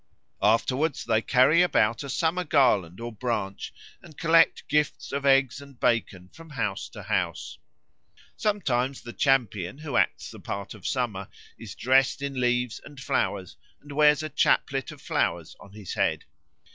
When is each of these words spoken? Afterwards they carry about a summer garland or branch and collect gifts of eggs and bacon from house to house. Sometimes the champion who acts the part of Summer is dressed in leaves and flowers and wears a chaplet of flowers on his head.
Afterwards 0.41 1.05
they 1.05 1.21
carry 1.21 1.61
about 1.61 2.03
a 2.03 2.09
summer 2.09 2.43
garland 2.43 2.99
or 2.99 3.11
branch 3.13 3.71
and 4.01 4.17
collect 4.17 4.67
gifts 4.67 5.11
of 5.11 5.27
eggs 5.27 5.61
and 5.61 5.79
bacon 5.79 6.29
from 6.29 6.49
house 6.49 6.89
to 6.89 7.03
house. 7.03 7.59
Sometimes 8.35 9.01
the 9.01 9.13
champion 9.13 9.77
who 9.77 9.97
acts 9.97 10.31
the 10.31 10.39
part 10.39 10.73
of 10.73 10.87
Summer 10.87 11.27
is 11.59 11.75
dressed 11.75 12.23
in 12.23 12.41
leaves 12.41 12.81
and 12.83 12.99
flowers 12.99 13.57
and 13.79 13.91
wears 13.91 14.23
a 14.23 14.29
chaplet 14.29 14.91
of 14.91 14.99
flowers 15.03 15.55
on 15.59 15.73
his 15.73 15.93
head. 15.93 16.25